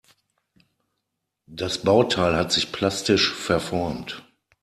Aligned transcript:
Das 1.45 1.83
Bauteil 1.83 2.35
hat 2.35 2.51
sich 2.51 2.71
plastisch 2.71 3.31
verformt. 3.31 4.23